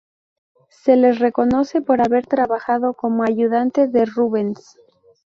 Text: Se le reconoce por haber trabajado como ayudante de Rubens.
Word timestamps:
Se 0.71 0.95
le 0.97 1.13
reconoce 1.13 1.79
por 1.81 2.01
haber 2.01 2.25
trabajado 2.25 2.95
como 2.95 3.21
ayudante 3.23 3.87
de 3.87 4.05
Rubens. 4.05 4.75